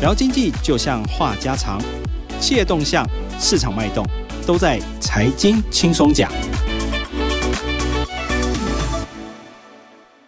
[0.00, 1.82] 聊经济就像话家常，
[2.38, 3.04] 企业动向、
[3.36, 4.06] 市场脉动，
[4.46, 6.30] 都在财经轻松讲。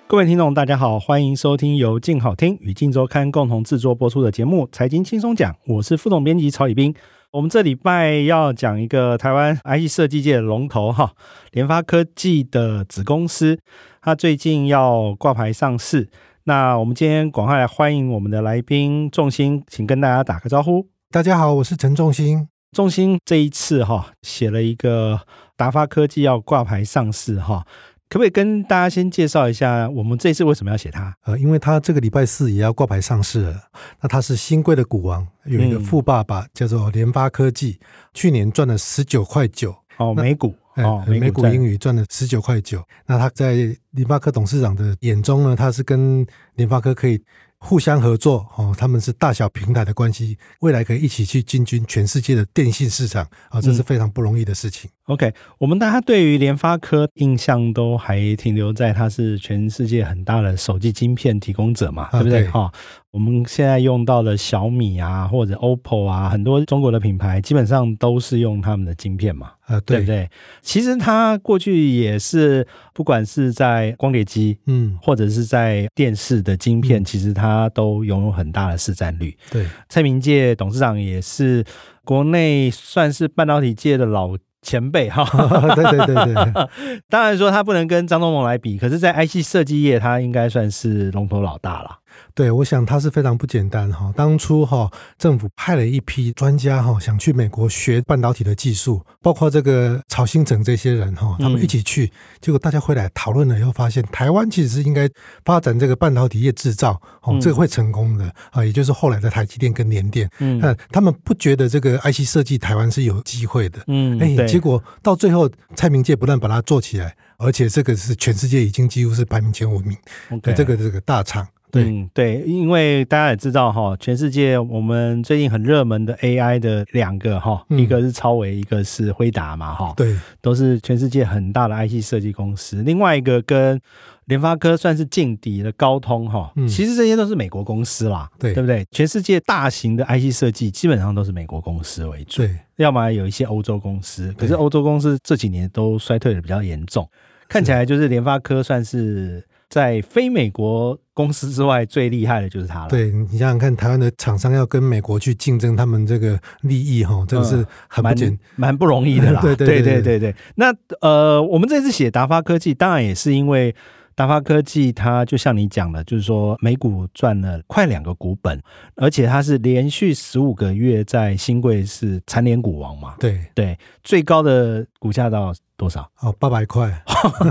[0.09, 6.93] 各位听众，大家好，欢迎收听由静好听与静周刊共同制作播出的节目《财经轻松讲》，我是副总编辑曹以斌。
[7.31, 11.13] 我们这礼拜要讲一个台湾 IC 设计界的龙头哈，
[11.53, 13.61] 联发科技的子公司，
[14.03, 16.09] 它最近要挂牌上市。
[16.45, 20.89] 那我们今天赶快来欢迎我们的来宾仲兴，请跟大家打个招呼。
[21.11, 22.49] 大家好，我是陈仲兴。
[22.73, 25.21] 仲兴这一次哈写了一个
[25.57, 27.67] 达发科技要挂牌上市哈。
[28.09, 31.15] 可不可以跟大家先介绍一下，我们这次为什么要写它？
[31.27, 33.57] 呃，因为它这个礼拜四也要挂牌上市了。
[34.01, 42.83] 那它是新贵的股王，有一个富爸爸叫做联发科技，嗯、去年赚了十九块九哦，每股哦，美股英语赚了十九块九。
[43.07, 43.55] 那他在
[43.91, 47.23] 联发科董事长的眼中呢，他是跟联发科可以。
[47.63, 54.91] 互相合作哦，他们是大小平台的关系，未来可以一起去进军全世界的电信市场啊，这是非常不容易的事情。
[55.07, 62.49] 嗯、OK，我们大家对于联发科印象都还停留在它是全世界很大的手机晶片提供者嘛，对不对？
[62.49, 62.73] 哈、啊，
[63.13, 69.51] 我们现在用到的小米啊，或者 OPPO 啊，很多中国的品牌基本上都是用他们的晶片嘛。
[69.67, 70.29] 呃，对不对？
[70.63, 79.37] 其实它过去也是，不管是在光碟机，嗯，或者是在电视的晶片，嗯、其实它都拥有很大的市占率。
[79.51, 81.65] 对，蔡明介董事长也是
[82.05, 85.25] 国内算是半导体界的老前辈哈。
[85.75, 86.69] 对对对对，
[87.09, 91.97] 当然说他不能跟张忠谋来比，可是，在 IC 设计业，他应该算是龙头老大了。
[92.35, 94.13] 对，我想他是非常不简单哈。
[94.17, 102.11] 当初哈政府派了一批专家哈，想去美国学半导体的技术，包括这个曹兴诚这些人哈，他们一起去，嗯、
[102.41, 105.09] 结果大家回来讨论了以后，发现台湾其实是应该
[105.45, 110.61] 发展这个半导体业制造，哦，这个会成功的啊，也就是后来的台积电跟联电，嗯，
[110.91, 119.97] 他们不觉得这个 IC 设计台湾是有机会的，嗯，哎，结果到最后蔡明介不但把它做起来，而且这个是全世界已经几乎是排名前五名
[120.43, 121.47] 的这个这个大厂。
[121.71, 132.83] 对、嗯、对，因为大家也知道哈，全世界我们最近很热门的 AI 的两个哈，嗯、一个是超维，一个是辉达嘛哈，对，都是全世界很大的 IC 设计公司。
[132.83, 133.81] 另外一个跟
[134.27, 138.85] 联发科算是劲敌的高通哈，嗯、其实这些都是美国公司啦，对，对不对？
[138.91, 147.09] 全世界大型的 IC 设计基本上都是美国公司为主，对，要么有一些欧洲公司，可是欧洲公司这几年都衰退的比较严重，
[147.49, 149.45] 看起来就是联发科算是。
[149.71, 152.89] 在非美国公司之外，最厉害的就是他了。
[152.89, 159.41] 对，你想想看，台湾的厂商要跟美国去竞争他们这个利益，哈，这个是很蛮简、蛮、嗯、不容易的啦。
[159.45, 160.35] 对对对对对对。
[160.55, 163.75] 那呃，我们这次写达发科技，当然也是因为。
[164.21, 168.61] 达发科技，它就像你讲的，就是说每股赚了快两个股本，
[168.97, 173.15] 而且它是连续十五个月在新贵是蝉联股王嘛？
[173.19, 176.07] 对对，最高的股价到多少？
[176.21, 177.03] 哦，八百块，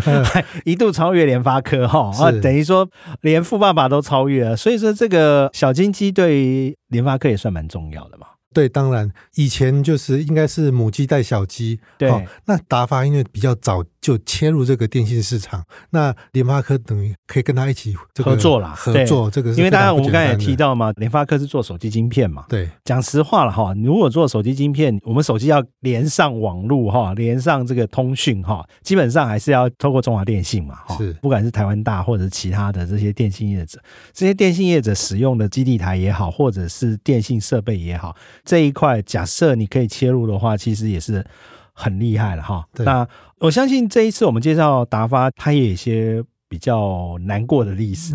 [0.63, 2.87] 一度超越联发科哈，啊，等于说
[3.21, 8.27] 连富爸爸都超越了，所以说这个小金鸡对于联发科也算蛮重要的嘛。
[8.51, 13.83] 对，当然以前就是应该是母鸡带小鸡，对，哦，那达发因为比较早。
[14.01, 17.93] 就切入这个电信市场，那联发科等于可以跟他一起
[18.23, 18.73] 合作啦。
[18.75, 22.45] 合作这个是，因为当然我们刚才也提到嘛，联发科是做手机晶片嘛。
[22.47, 30.79] 对，讲实话了哈，如果做手机晶片，我们手机要连上网络哈，连上这个通讯哈，基本上还是要透过中华电信嘛。
[30.97, 33.79] 是，不管是台湾大或者是其他的这些电信业者，
[34.13, 41.25] 这些电信业者使用的基地台也好，或者是电信设备也好，这一块假设你可以切入的话，其实也是。
[41.79, 43.07] 很厉害了哈，那
[43.37, 48.13] 我相信这一次我们介绍达发，他也有一些比较难过的历史。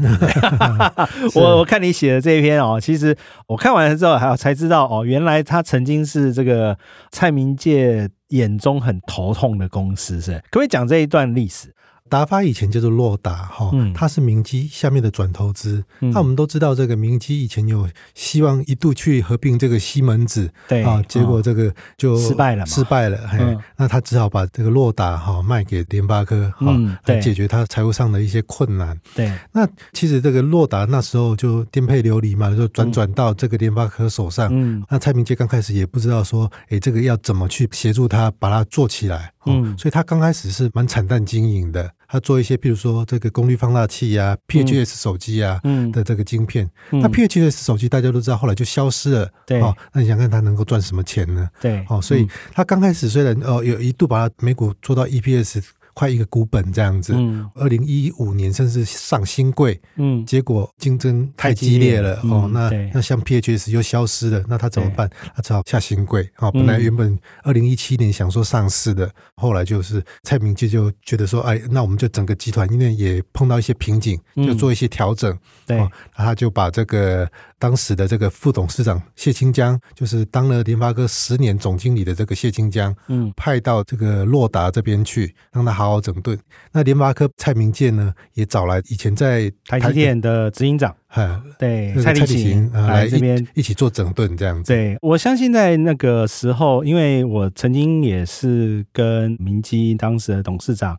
[1.35, 3.17] 我我看你写的这一篇哦，其实
[3.47, 6.77] 我看完了之后，还才知道哦，原来他曾经是这个
[7.11, 10.33] 蔡明介眼中很头痛的公司，是？
[10.51, 11.75] 可不可以讲这一段历史？
[12.15, 15.83] 达发以前叫做洛达哈，它是明基下面的转投资。
[15.99, 23.19] 那、嗯、我们都知道，这个明基以前有希望一度去合并这个西门子，对啊，结果这个就失败了，失败了。
[23.27, 28.97] 嘿，嗯、那他只好把这个洛达哈卖给联发科，哈、嗯，来解决他财务上的一些困难。
[29.13, 34.49] 对，那其实这个洛达那时候就颠沛流离嘛，就转转到这个联发科手上。
[34.53, 39.33] 嗯，那蔡明介刚开始也不知道说，哎，这个要怎么去协助他把它做起来。
[39.47, 41.91] 嗯，所以他刚开始是蛮惨淡经营的。
[42.09, 45.61] 他做一些，比如说这个功率放大器啊、PHS 手机啊
[45.93, 46.69] 的这个晶片。
[46.91, 49.31] 那 PHS 手机大家都知道，后来就消失了。
[49.47, 51.49] 对，哦，那你想看他能够赚什么钱呢？
[51.61, 55.63] 对，哦，所以他刚开始虽然哦有一度把它美股做到 EPS
[55.95, 57.15] 快一个股本这样子。
[57.17, 65.09] 嗯，二零一五年甚至上新贵，嗯，结果竞争太激烈了哦，那那像 PHS 又消失了，那他怎么办？
[65.35, 66.51] 他只好下新贵啊。
[66.51, 75.37] 本来原本二零一七年想说上市的，后来就是蔡明介就觉得说，哎，那我们就整个集团因为也碰到一些瓶颈，就做一些调整。
[75.67, 77.31] 对，他就把这个
[77.65, 86.39] 当时的这个副董事长谢清江，就是当了联发科十年总经理的这个谢清江，嗯，派到这个洛达这边去，让他好好整顿。
[86.73, 94.71] 那联发科蔡明介呢，也找来以前在台积电的执行长，哈，对，蔡立行来这边一起做整顿，这样子。
[94.71, 100.99] 对，我相信在那个时候，因为我曾经也是跟明基当时的董事长。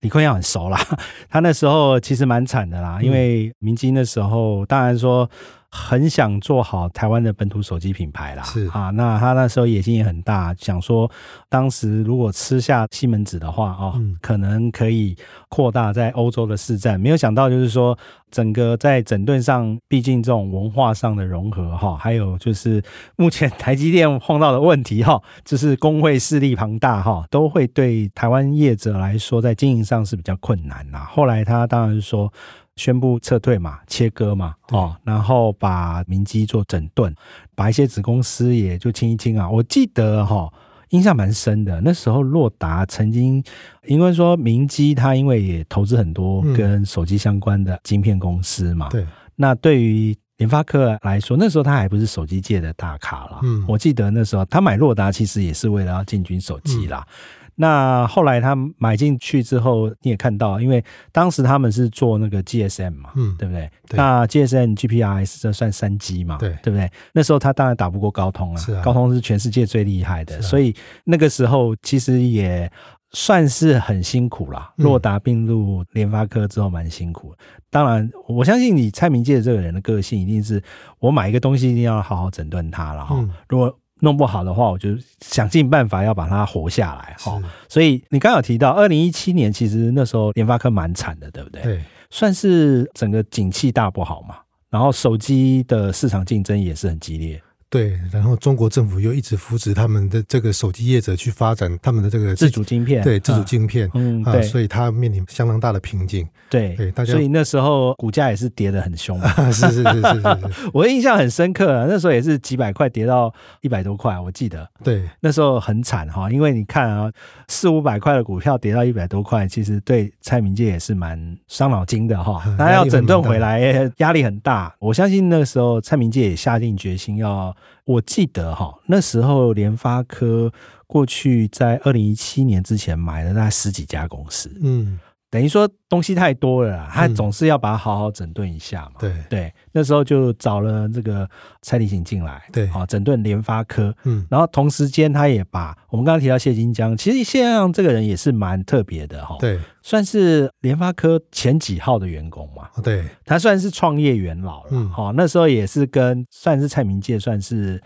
[0.00, 0.78] 李坤阳很熟啦，
[1.30, 5.30] 他那时候其实蛮惨的啦，因为明基那时候当然说
[5.74, 11.10] 很想做好台湾的本土手机品牌啦，是啊，那他那时候野心也很大，想说
[11.48, 15.16] 当时如果吃下西门子的话哦，可能可以
[15.48, 17.98] 扩大在欧洲的市占，没有想到就是说。
[18.32, 22.82] 整个在整顿上，毕竟这种文化上的融合哈，还有就是
[23.14, 31.06] 目前台积电碰到的问题哈，就是工会势力庞大哈，都会对台湾业者来说在经营上是比较困难呐。
[31.10, 32.32] 后来他当然是说
[32.76, 37.14] 宣布撤退嘛，切割嘛，哦，然后把明基做整顿，
[37.54, 39.48] 把一些子公司也就清一清啊。
[39.48, 40.52] 我记得哈。
[40.92, 43.42] 印象蛮深的，那时候洛达曾经
[43.86, 49.02] 因为说明基他因为也投资很多跟手机相关的晶片公司嘛，对，
[49.34, 53.40] 那对于联发科来说，那时候他还不是手机界的大咖啦。
[53.42, 57.06] 嗯，我记得那时候他买洛达其实也是为了要进军手机啦。
[57.54, 60.82] 那后来他买进去之后，你也看到，因为
[61.12, 63.70] 当时他们是做那个 GSM 嘛，嗯，对不对？
[63.88, 66.90] 对，那 GSM GPRS 这算三 G 嘛，对，对不对？
[67.12, 72.70] 那时候他当然打不过高通啊，是啊，高通是全世界最厉害的，啊，所以那个时候其实也
[73.10, 74.72] 算是很辛苦啦。
[74.76, 77.34] 洛达并入联发科之后蛮辛苦，
[77.70, 80.62] 当然我相信你蔡明介这个人的个性，一定是
[80.98, 83.30] 我买一个东西一定要好好整顿它了哈，嗯。
[83.48, 84.90] 如果弄不好的话，我就
[85.20, 87.40] 想尽办法要把它活下来哈。
[87.68, 91.62] 所以你刚有提到，二零一七年其实那时候联发科蛮惨的，对不对？
[91.62, 94.36] 对，算是整个景气大不好嘛。
[94.70, 97.40] 然后手机的市场竞争也是很激烈。
[97.72, 106.28] 对，然后中国政府又一直扶持他们的这个手机业者去发展他们的这个自主晶片，对自主晶片，嗯，对，所以它面临相当大的瓶颈。
[106.50, 109.18] 对，对，大家，所以那时候股价也是跌得很凶。
[109.50, 110.22] 是是是是是，
[110.74, 113.32] 我印象很深刻啊，那时候也是几百块跌到
[113.62, 114.68] 一百多块，我记得。
[114.84, 117.10] 对，那时候很惨哈，因为你看啊，
[117.48, 122.42] 四五百块的股票跌到一百多块，其实对蔡明介也是蛮伤脑筋的哈。
[122.58, 124.74] 他要整顿回来，压力很大。
[124.78, 127.56] 我相信那个时候蔡明介也下定决心要。
[127.84, 130.52] 我记得哈，那时候联发科
[130.86, 134.98] 过去在二零一七年之前买了大概十几家公司，嗯。
[135.32, 138.96] 等于说东西太多了，他总是要把它好好整顿一下嘛。
[138.98, 141.26] 对对，那时候就找了这个
[141.62, 143.94] 蔡立行进来，对，好整顿联发科。
[144.04, 149.38] 嗯，然后同时间他也把我们刚刚提到谢金江，其实谢金江这个人也是蛮特别的哈。
[149.40, 152.68] 对，算是联发科前几号的员工嘛。
[152.82, 154.68] 对，他算是创业元老了。
[154.72, 157.82] 嗯好，那时候也是跟算是蔡明介算是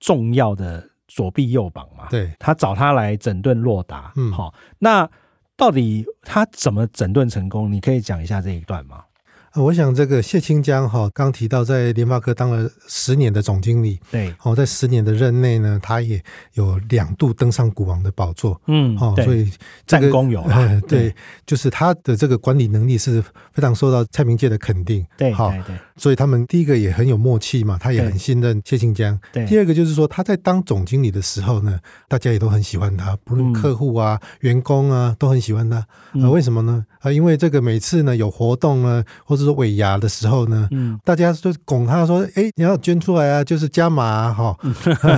[0.00, 2.06] 重要的左臂右膀嘛。
[2.08, 4.14] 对，他找他来整顿洛达。
[4.16, 5.06] 嗯，好，那。
[5.56, 7.72] 到底他怎么整顿成功？
[7.72, 9.05] 你可以讲一下这一段吗？
[9.56, 16.22] 我想这个谢清江哈，刚提到在联发科当了十年的总经理，对，哦，在十年的任内呢，他也
[16.54, 19.50] 有两度登上股王的宝座，嗯，哦，所以
[19.86, 21.14] 战功有了，对，
[21.46, 23.22] 就是他的这个管理能力是
[23.52, 35.76] 非常受到蔡明介的肯定，对，好，对，所以他们第一个也很有默契嘛，他也很信任谢清江，对，第二个就是说他在当总经理的时候呢，大家也都很喜欢他，不论客户啊、员工啊都很喜欢他，
[36.20, 36.84] 啊，为什么呢？
[37.00, 44.56] 啊，因为这个每次呢有活动呢，或者说尾牙的时候呢，嗯，大家就拱他说：“哎，你要捐出来啊，就是加码啊，哈，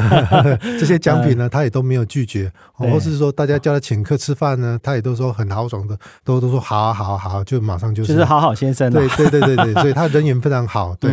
[0.78, 2.52] 这些奖品呢，他也都没有拒绝。
[2.72, 8.92] 或是说大家叫他请客吃饭呢，他也都说很豪爽的，都都说好啊，好啊，好，就马上就是，就是好好先生。
[8.92, 10.94] 对对对对对，所以他人缘非常好。
[11.00, 11.10] 对，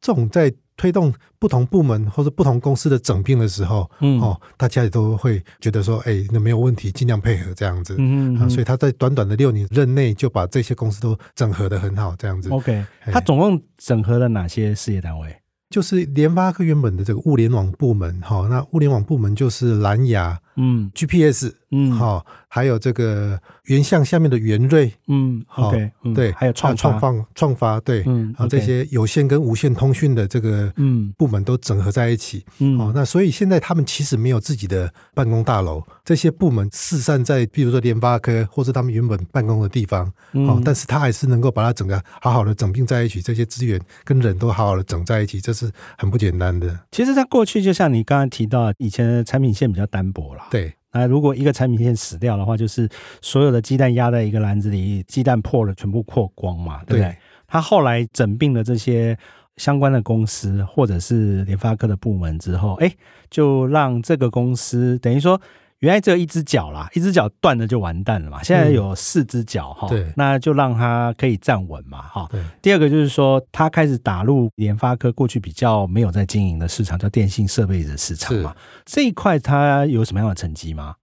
[0.00, 0.52] 这种在。
[0.76, 12.50] 推动不同部门或者不同公司的整并的时候，嗯，哦，大家也都会觉得说，哎，那没有问题，尽量配合这样子，嗯，嗯，啊，所以他在短短的六年任内就把这些公司都整合的很好，这样子。
[12.50, 15.34] OK，他总共整合了哪些事业单位？
[15.70, 20.40] 就是联发科原本的这个物联网部门，哈，那物联网部门就是蓝牙。
[20.56, 31.12] 嗯，GPS，嗯，好，还有这个原相下面的元锐，嗯，OK，对，还有创创放创发，对，嗯，好，这些有线跟无线通讯的这个嗯。
[31.16, 46.78] 部门都整合在一起，嗯，哦，那所以现在他们其实没有自己的办公大楼，这些部门四散在，比如说联发科或者他们原本办公的地方，哦，但是他还是能够把它整个好好的整并在一起，这些资源跟人都好好的整在一起，这是很不简单的。
[46.90, 50.42] 其实，在过去，就像你刚刚提到，以前的产品线比较单薄了。
[50.50, 52.88] 对，那如果一个产品线死掉的话，就是
[53.20, 57.10] 所有的鸡蛋压在一个篮子里，鸡蛋破了，全部破光嘛，对不对？
[57.10, 59.16] 对，他后来整并了这些
[59.56, 62.92] 相关的公司，或者是联发科的部门之后，哎，
[63.30, 65.40] 就让这个公司等于说。
[65.84, 68.42] 原来只有一只脚啦，一只脚断了就完蛋了嘛。
[68.42, 72.26] 现在有四只脚哈，对，那就让它可以站稳嘛哈。
[72.62, 78.56] 第二个就是说，它开始打入联发科过去比较没有在经营的市场，叫电信设备的市场嘛。
[78.86, 80.94] 这一块它有什么样的成绩吗？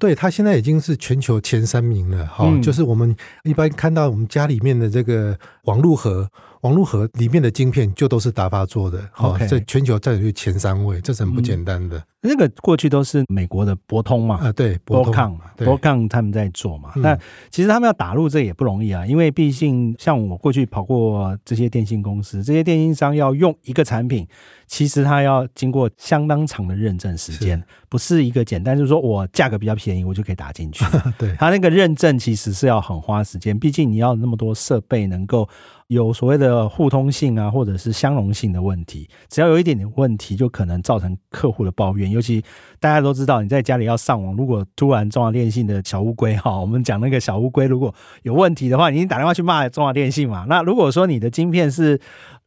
[0.00, 2.46] 对，它现在已经是全球前三名了哈。
[2.48, 2.60] 嗯。
[2.60, 3.14] 就是我们
[3.44, 6.28] 一般看到我们家里面的这个网路盒。
[6.60, 12.04] 网络盒里面的晶片就都是达发做的，哈，在全球占有率前三位，这是很不简单的。
[12.20, 16.92] 那个过去都是美国的博通嘛，啊，对，博康嘛，博康他们在做嘛。
[16.96, 17.18] 那
[17.50, 24.28] 其实他们要打入这也不容易啊，因为毕竟像我过去跑过这些电信公司，这些电信商要用一个产品，
[24.66, 30.84] 其实他要经过相当长的认证时间，不是一个简单就是说我价格比较便宜，我就可以打进去。
[31.18, 35.48] 对，它那个认证其实是要很花时间，毕竟你要那么多设备能够。
[35.90, 42.08] 有所谓的互通性啊，或者是相容性的问题，只要有一点点问题，就可能造成客户的抱怨。
[42.08, 42.40] 尤其
[42.78, 47.92] 大家都知道，你在家里要上网，如果突然中华电信的小乌龟哈，我们讲那个小乌龟如果
[48.22, 50.46] 有问题的话，你打电话去骂中华电信嘛。
[50.48, 52.00] 那如果说你的晶片是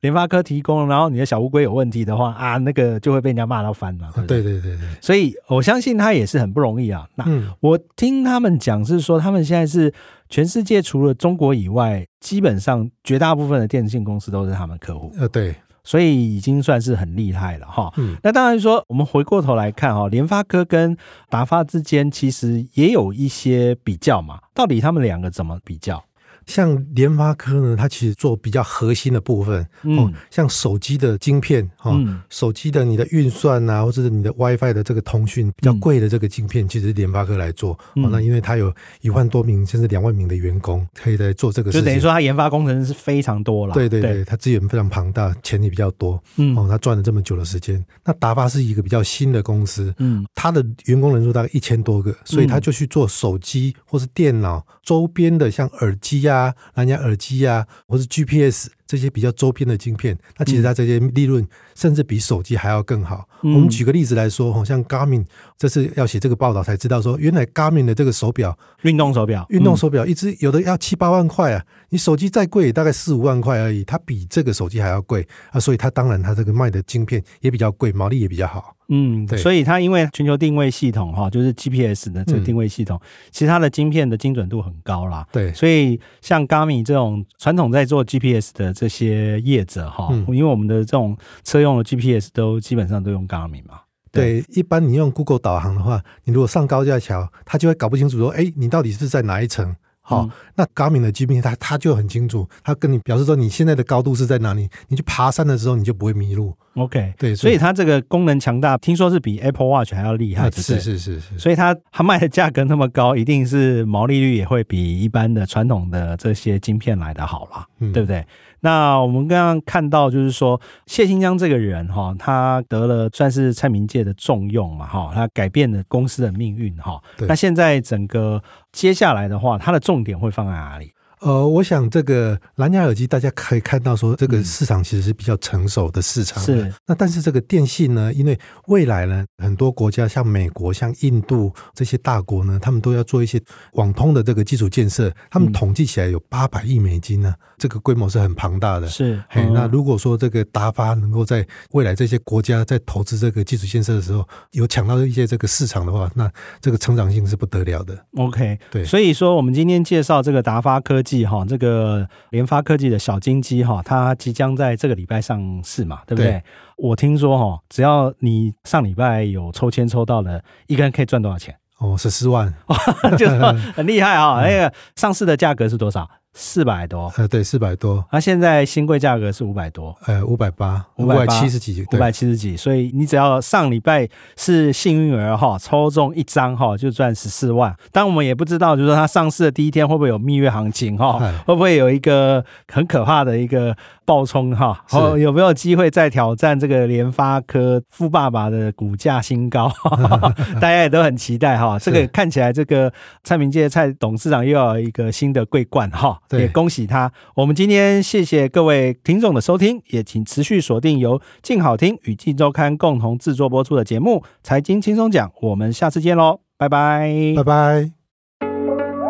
[0.04, 4.10] 联发科提供，然后你的小乌龟有问题的话啊，那个就会被人家骂到翻嘛。
[4.16, 7.08] 对对对对，所以我相信他也是很不容易啊。
[7.16, 7.26] 那
[7.60, 9.92] 我听他们讲是说，他们现在是。
[10.30, 15.14] 全世界除了中国以外，基本上绝大部分的电信公司都是他们客户。
[15.16, 17.94] 呃，对，所以已经算是很厉害了哈。
[17.98, 20.98] 嗯，那当然说，我们回过头来看哈，联发科跟
[21.30, 24.40] 达发之间其实也有一些比较嘛。
[24.56, 26.04] 到底他们两个怎么比较？
[26.48, 37.74] 像联发科呢，它其实做比较核心的部分，嗯，像手机的晶片，哈、嗯，手机的你的运算啊，或者是你的 WiFi 的这个通讯比较贵的这个晶片，其实是联发科来做。
[37.96, 43.74] 哦、那因为它有一万多名甚至两万名的员工，可以来做这个事情，就等于说它研发工程师是非常多了。
[43.74, 46.22] 对对对，它资源非常庞大，钱也比较多。
[46.36, 47.84] 嗯，哦，它赚了这么久的时间。
[48.04, 56.33] 那达巴是一个比较新的公司，嗯，它的员工人数大概一千多个，所以它就去做手机或是电脑周边的，像耳机啊。
[56.34, 63.28] 啊，蓝牙耳机啊，或是 GPS 这些比较周边的晶片，那其实它这些利润甚至比手机还要更好。
[63.44, 65.26] 嗯、我们举个例子来说，好像 Garmin
[65.58, 78.76] 这次要写这个报道才知道说，原来 Garmin 的这个手表，运动手表，运动手表一只有的要七八万块啊，你手机再贵也大概四五万块而已，它比这个手机还要贵啊，所以它当然它这个卖的晶片也比较贵，毛利也比较好。
[78.90, 85.26] 嗯，对，所以它因为全球定位系统哈，就是 GPS 的这个定位系统，嗯、其实它的晶片的精准度很高啦。
[85.32, 93.80] 对，所以像 Garmin 这种传统在做 GPS 的这些业者哈，嗯、因为我们的这种车用的 GPS 都基本上都用 Garmin 嘛。
[94.12, 99.76] 对，对，一般你用 Google 导航的话，你如果上高架桥，它就会搞不清楚说，哎，你到底是在哪一层？
[100.06, 106.54] 好，嗯、那 Garmin 的 GPS 它它就很清楚，它跟你表示说你现在的高度是在哪里，你去爬山的时候你就不会迷路。
[106.76, 118.26] OK，对，所以它这个功能强大，听说是比 Apple Watch 还要厉害，是是是是，所以它它卖的价格那么高，一定是毛利率也会比一般的传统的这些晶片来的好啦，嗯、对不对？
[118.62, 127.00] 那我们刚刚看到就是说谢新江这个人哈，他得了算是蔡明界的重用嘛哈，他改变了公司的命运哈。
[127.18, 128.42] 对那现在整个
[128.74, 130.92] 接下来的话，它的重点会放在哪里？
[131.24, 136.44] 呃，我想这个蓝牙耳机，大家可以看到说，这个市场其实是比较成熟的市场。
[136.44, 136.70] 是。
[136.86, 138.38] 那但是这个电信呢，因为
[138.68, 143.42] 未来呢，很多国家像美国、像印度这些大国呢，他们都要做一些
[143.74, 148.90] 网通的这个基础建设，他们统计起来有八百亿美金呢，这个规模是很庞大的。
[148.90, 149.24] 是。
[149.30, 157.98] 嘿，那如果说这个达发能够在未来这些国家在投资这个基础建设的时候，有抢到一些这个市场的话，那这个成长性是不得了的。
[158.18, 158.84] OK，对。
[158.84, 161.13] 所以说，我们今天介绍这个达发科技。
[161.26, 166.32] 哈，这个联发科技的小金鸡哈，它即将在这个礼拜上市嘛，对不对？
[166.32, 166.44] 对，
[166.78, 171.56] 我听说哈，只要你上礼拜有抽签抽到了，一个人可以赚多少钱？
[171.80, 172.54] 哦，十四万，
[173.18, 173.38] 就是
[173.76, 174.40] 很厉害啊！
[174.48, 176.10] 那个上市的价格是多少？
[176.34, 178.04] 四百多，呃，对，四百多。
[178.12, 182.58] 那、啊、现在新贵价格是五百多，呃，五百八，五百七十几，五百七十几。
[182.58, 187.76] 所以你只要上礼拜是幸运儿哈，抽中一张哈，就赚十四万。
[187.92, 193.76] 但我们也不知道，就是说它上市的第一天会不会有蜜月行情哈，会不会有一个很可怕的一个
[194.06, 199.72] 暴冲哈，哦，有没有机会再挑战这个联发科富爸爸的股价新高？
[200.60, 201.78] 大家也都很期待哈。
[201.80, 202.92] 这个看起来，这个
[203.24, 206.20] 蔡明介蔡董事长又要一个新的桂冠哈。
[206.32, 207.12] 也恭喜他！
[207.36, 217.92] 我们今天谢谢各位听众的收听，也请持续锁定由静好听与镜周刊共同制作播出的节目《财经轻松讲》，我们下次见喽，拜拜，拜拜。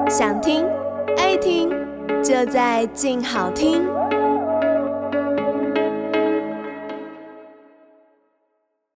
[0.10, 0.64] 想听
[1.18, 1.70] 爱听，
[2.24, 3.82] 就在静好听。